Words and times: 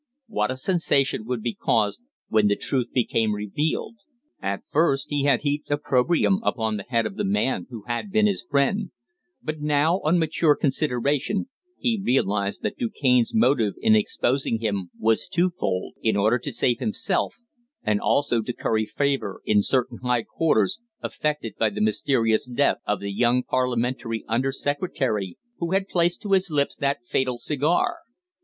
What 0.25 0.49
a 0.49 0.57
sensation 0.57 1.27
would 1.27 1.43
be 1.43 1.53
caused 1.53 2.01
when 2.27 2.47
the 2.47 2.55
truth 2.55 2.87
became 2.91 3.35
revealed! 3.35 3.97
At 4.41 4.65
first 4.65 5.11
he 5.11 5.25
had 5.25 5.43
heaped 5.43 5.69
opprobrium 5.69 6.39
upon 6.43 6.77
the 6.77 6.85
head 6.89 7.05
of 7.05 7.17
the 7.17 7.23
man 7.23 7.67
who 7.69 7.83
had 7.83 8.09
been 8.11 8.25
his 8.25 8.41
friend, 8.49 8.89
but 9.43 9.61
now, 9.61 9.99
on 10.03 10.17
mature 10.17 10.55
consideration, 10.55 11.49
he 11.77 12.01
realized 12.03 12.63
that 12.63 12.79
Du 12.79 12.89
Cane's 12.89 13.35
motive 13.35 13.75
in 13.79 13.95
exposing 13.95 14.57
him 14.59 14.89
was 14.97 15.27
twofold 15.27 15.93
in 16.01 16.15
order 16.17 16.39
to 16.39 16.51
save 16.51 16.79
himself, 16.79 17.35
and 17.83 18.01
also 18.01 18.41
to 18.41 18.53
curry 18.53 18.87
favour 18.87 19.41
in 19.45 19.61
certain 19.61 19.99
high 19.99 20.23
quarters 20.23 20.79
affected 21.03 21.53
by 21.59 21.69
the 21.69 21.79
mysterious 21.79 22.47
death 22.47 22.79
of 22.87 23.01
the 23.01 23.11
young 23.13 23.43
Parliamentary 23.43 24.25
Under 24.27 24.51
Secretary 24.51 25.37
who 25.59 25.73
had 25.73 25.87
placed 25.87 26.23
to 26.23 26.31
his 26.31 26.49
lips 26.49 26.75
that 26.77 27.05
fatal 27.05 27.37
cigar. 27.37 27.97